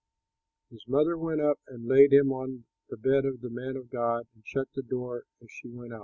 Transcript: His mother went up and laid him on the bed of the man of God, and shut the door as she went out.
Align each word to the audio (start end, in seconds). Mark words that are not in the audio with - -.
His 0.71 0.83
mother 0.87 1.15
went 1.15 1.41
up 1.41 1.59
and 1.67 1.85
laid 1.87 2.11
him 2.11 2.31
on 2.33 2.65
the 2.89 2.97
bed 2.97 3.23
of 3.23 3.41
the 3.41 3.51
man 3.51 3.77
of 3.77 3.91
God, 3.91 4.25
and 4.33 4.43
shut 4.43 4.67
the 4.73 4.81
door 4.81 5.25
as 5.43 5.49
she 5.51 5.69
went 5.69 5.93
out. 5.93 5.99